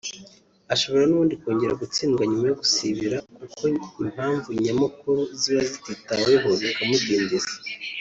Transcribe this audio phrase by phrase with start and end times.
[0.73, 3.61] ashobora nubundi kongera gutsindwa nyuma yo gusibira kuko
[4.03, 7.53] impamvu nyakuri ziba zititaweho bikamudindiza